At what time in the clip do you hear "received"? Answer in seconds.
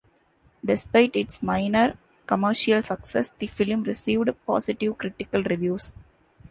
3.83-4.31